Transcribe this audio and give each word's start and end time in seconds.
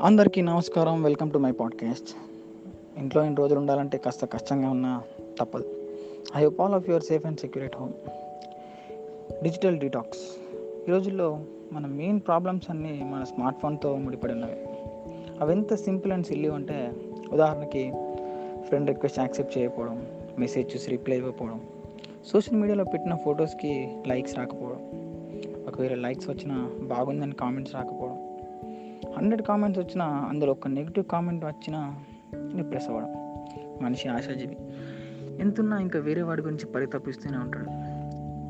అందరికీ 0.00 0.40
నమస్కారం. 0.40 1.02
Welcome 1.02 1.30
to 1.30 1.38
my 1.38 1.52
podcast 1.52 2.08
ఇంట్లో 2.98 3.22
ఇన్ని 3.22 3.36
రోజులు 3.36 3.60
ఉండాలంటే 3.60 3.98
కాస్త 3.98 4.24
కష్టంగా 4.24 4.70
ఉన్నా 4.70 5.02
తప్పదు. 5.40 5.90
I 6.36 6.44
hope 6.44 6.60
all 6.60 6.74
of 6.74 6.88
your 6.88 7.02
safe 7.02 7.26
and 7.26 7.40
secure 7.40 7.64
at 7.66 7.76
home 7.76 7.92
digital 9.42 9.78
detox 9.78 10.20
ఈ 10.88 10.92
రోజుల్లో 10.92 11.40
మన 11.72 11.86
మెయిన్ 11.86 12.20
ప్రాబ్లమ్స్ 12.20 12.70
అన్నీ 12.70 13.00
మన 13.04 13.24
స్మార్ట్ 13.24 13.60
ఫోన్తో 13.60 13.96
ముడిపడి 13.96 14.32
ఉన్నవి. 14.32 14.56
అవి 15.40 15.52
ఎంత 15.52 15.74
సింపుల్ 15.74 16.12
అండ్ 16.12 16.26
సిల్లీ 16.26 16.48
అంటే 16.48 16.92
ఉదాహరణకి 17.32 17.92
ఫ్రెండ్ 18.62 18.88
రిక్వెస్ట్ 18.88 19.18
యాక్సెప్ట్ 19.18 19.58
చేయకపోవడం 19.58 20.06
మెసేజ్ 20.38 20.74
చూసి 20.74 20.90
రిప్లై 20.90 21.16
ఇవ్వకపోవడం 21.16 21.60
సోషల్ 22.26 22.58
మీడియాలో 22.58 22.84
పెట్టిన 22.84 23.14
ఫొటోస్కి 23.14 23.96
లైక్స్ 24.06 24.36
రాకపోవడం 24.36 24.80
ఒకవేళ 25.68 25.94
లైక్స్ 25.94 26.30
వచ్చినా 26.30 26.70
బాగుందని 26.82 27.32
కామెంట్స్ 27.32 27.74
రాకపోవడం 27.74 28.15
హండ్రెడ్ 29.18 29.42
కామెంట్స్ 29.42 29.82
వచ్చినా 29.82 30.04
అందులో 30.04 30.52
ఒక 30.52 30.68
నెగిటివ్ 30.68 31.04
కామెంట్ 31.04 31.44
వచ్చినా 31.44 31.98
డిప్రెస్ 32.56 32.88
అవ్వడం. 32.88 33.08
మనిషి 33.82 34.08
ఆశాజీవి. 34.08 34.56
ఎంతున్నా 35.40 35.78
ఇంకా 35.78 35.98
వేరే 35.98 36.22
వాడి 36.22 36.42
గురించి 36.42 36.66
పరితపిస్తూనే 36.66 37.38
ఉంటాడు. 37.38 37.64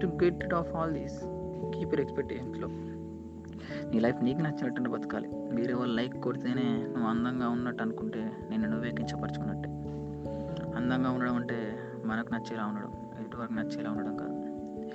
To 0.00 0.24
get 0.24 0.44
it 0.44 0.55
of 0.55 0.74
all 0.74 0.92
these 0.92 1.20
keep 1.78 1.92
your 1.92 2.00
ఎక్స్పెక్టేషన్స్లో 2.00 2.68
నీ 3.91 4.00
లైఫ్ 4.00 4.24
నీకు 4.24 4.38
నచ్చినట్టు 4.38 4.91
బతకాలి. 4.91 5.28
వేరే 5.28 5.74
వాళ్ళు 5.74 5.94
లైక్ 5.94 6.14
కొడితేనే 6.14 6.84
నువ్వు 6.86 7.06
అందంగా 7.06 7.48
ఉన్నట్టు 7.48 7.83
అనుకుంటే 7.83 8.33
నేను 8.50 8.70
నువ్వే 8.70 8.91
కించపరచుకున్నట్టే. 8.91 9.70
అందంగా 10.77 11.10
ఉండడం 11.10 11.34
అంటే 11.34 11.78
మనకు 12.05 12.34
నచ్చేలా 12.34 12.64
ఉండడం 12.64 12.92
ఎదుటి 13.20 13.36
వరకు 13.36 13.52
నచ్చేలా 13.52 13.91
ఉండడం 13.91 14.16
కాదు. 14.16 14.33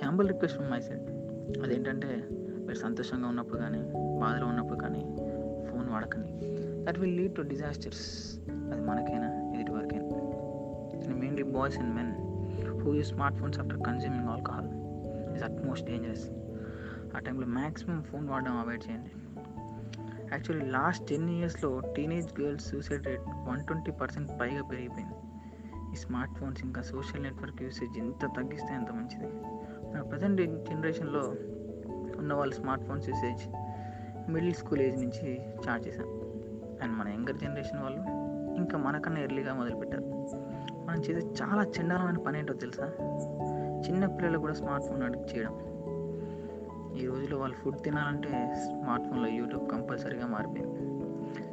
Humble 0.02 0.28
request 0.28 0.58
from 0.58 0.72
my 0.72 0.80
side 0.80 1.00
అదేంటంటే 1.60 2.24
మీరు 2.66 2.78
సంతోషంగా 2.78 3.28
ఉన్నప్పుడు 3.28 3.58
కానీ 3.58 3.78
బాధలో 4.20 4.46
ఉన్నప్పుడు 4.46 4.78
కానీ 4.78 5.16
phone 5.72 5.88
వాడకండి. 5.88 6.32
That 6.84 6.98
will 6.98 7.16
lead 7.16 7.34
to 7.34 7.42
disasters 7.42 8.04
అది 8.72 8.80
మనకైనా 8.80 9.28
ఎదుటి 9.54 9.70
వరకైనా. 9.70 10.02
Mainly 11.14 11.42
boys 11.42 11.78
and 11.78 11.94
men 11.94 12.12
who 12.80 12.94
use 12.94 13.08
smart 13.08 13.38
phones 13.38 13.58
after 13.58 13.80
consuming 13.86 14.24
alcohol 14.24 14.68
is 15.34 15.44
at 15.44 15.66
most 15.66 15.86
dangerous 15.86 16.30
ఆ 17.16 17.18
టైంలో 17.18 17.46
మ్యాక్సిమం 17.46 18.02
ఫోన్ 18.02 18.28
వాడడం 18.28 18.58
అవాయిడ్ 18.58 18.82
చేయండి. 18.90 19.10
యాక్చువల్లీ 20.32 20.70
లాస్ట్ 20.70 21.06
టెన్ 21.08 21.30
ఇయర్స్లో 21.30 21.80
teenage 21.96 22.40
girls 22.40 22.68
suicide 22.68 23.06
rate 23.06 23.20
one 23.28 23.66
twenty 23.66 23.90
percent 23.90 24.30
పైగా 24.40 24.62
పెరిగిపోయింది. 24.62 25.14
ఈ 25.92 25.96
స్మార్ట్ 25.96 26.34
ఫోన్స్ 26.34 26.64
ఇంకా 26.64 26.82
సోషల్ 26.82 27.22
నెట్వర్క్ 27.22 27.62
యూసేజ్ 27.62 27.98
ఎంత 27.98 28.26
తగ్గిస్తే 28.36 28.74
అంత 28.74 28.90
మంచిది. 28.90 29.26
మన 29.94 30.02
ప్రజెంట్ 30.02 30.40
జనరేషన్లో 30.42 31.34
ఉన్న 32.18 32.34
వాళ్ళ 32.34 32.52
smart 32.52 32.84
phones 32.84 33.08
usage 33.08 33.42
middle 34.28 34.54
school 34.54 34.80
age 34.80 35.04
నుంచి 35.04 35.40
స్టార్ట్ 35.60 35.88
చేశాం. 35.88 36.06
అండ్ 36.82 36.92
మన 36.96 37.08
యంగర్ 37.08 37.36
జనరేషన్ 37.36 37.82
వాళ్ళు 37.82 37.98
ఇంకా 38.56 38.78
మనకన్నా 38.78 39.20
ఎర్లీగా 39.20 39.54
మొదలుపెట్టారు. 39.54 40.02
మనం 40.86 41.00
చేసే 41.00 41.44
చాలా 41.44 41.64
చండాలమైన 41.64 42.18
పని 42.18 42.38
ఏంటో 42.38 42.54
తెలుసా? 42.54 42.86
చిన్న 43.88 44.06
పిల్లలు 44.06 44.38
కూడా 44.38 44.52
స్మార్ట్ 44.52 44.86
ఫోన్ 44.86 45.02
అడిక్ట్ 45.02 45.36
చేయడం. 45.36 45.58
ఈ 46.96 47.06
రోజులో 47.06 47.38
వాళ్ళు 47.38 47.56
ఫుడ్ 47.56 47.82
తినాలంటే 47.82 48.54
స్మార్ట్ 48.54 49.06
ఫోన్లో 49.06 49.28
యూట్యూబ్ 49.28 49.70
కంపల్సరీగా 49.70 50.26
మారిపోయింది. 50.26 50.92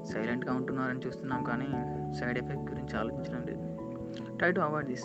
సైలెంట్గా 0.06 0.54
ఉంటున్నారని 0.54 1.00
చూస్తున్నాం 1.08 1.44
కానీ 1.44 1.67
సైడ్ 2.14 2.38
ఎఫెక్ట్ 2.38 2.72
గురించి 2.72 2.98
ఆలోచించడం 2.98 3.44
లేదు. 3.48 3.70
Try 4.38 4.52
to 4.52 4.59
avoid 4.59 4.89
this. 4.89 5.04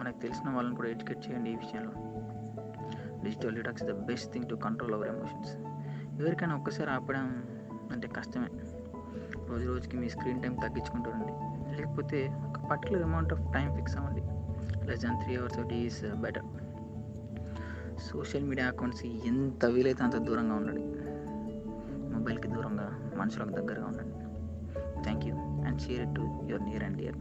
మనకు 0.00 0.18
తెలిసిన 0.18 0.50
వాళ్ళని 0.50 0.76
కూడా 0.76 0.88
ఎడ్యుకేట్ 0.88 1.30
చేయండి 1.30 1.50
ఈ 1.50 1.54
విషయంలో. 1.54 1.92
Digital 3.24 3.54
detox 3.54 3.84
the 3.84 3.92
best 3.92 4.32
thing 4.32 4.48
to 4.48 4.54
control 4.54 4.94
our 4.94 5.08
emotions. 5.08 5.56
ఎవరికైనా 6.20 6.56
ఒక్కసారి 6.56 6.90
ఆపడం 6.90 7.44
అంటే 7.92 8.08
కష్టమే. 8.08 8.46
రోజు 9.48 9.68
రోజుకి 9.68 9.96
మీ 9.96 10.08
స్క్రీన్ 10.08 10.42
టైం 10.42 10.54
తగ్గించుకుంటుండండి 10.54 11.32
లేకపోతే 11.76 12.34
ఒక 12.48 12.70
particular 12.70 13.02
amount 13.02 13.32
of 13.32 13.54
time 13.54 13.76
fix 13.76 13.96
అవ్వండి. 13.96 14.22
లెస్ 14.86 15.02
దాన్ 15.02 15.24
త్రీ 15.24 15.36
అవర్స్ 15.36 15.58
ఒకటి 15.58 15.74
is 15.74 16.14
better. 16.14 16.42
Social 17.98 18.44
media 18.44 18.68
accounts 18.68 19.04
ఎంత 19.04 19.64
వీలైతే 19.64 20.04
అంత 20.04 20.16
దూరంగా 20.16 20.54
ఉండండి. 20.54 20.82
మొబైల్కి 22.12 22.48
దూరంగా 22.48 23.10
మనుషులకు 23.16 23.48
దగ్గరగా 23.48 23.86
ఉండండి. 23.86 24.14
Thank 25.02 25.24
you 25.26 25.34
and 25.36 25.80
share 25.80 26.00
it 26.00 26.14
to 26.14 26.20
your 26.20 26.64
near 26.64 26.84
and 26.84 26.98
dear. 26.98 27.16